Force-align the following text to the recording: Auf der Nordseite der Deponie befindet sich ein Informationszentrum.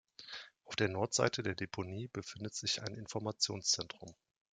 Auf 0.65 0.75
der 0.75 0.89
Nordseite 0.89 1.43
der 1.43 1.53
Deponie 1.53 2.07
befindet 2.07 2.55
sich 2.55 2.81
ein 2.81 2.95
Informationszentrum. 2.95 4.15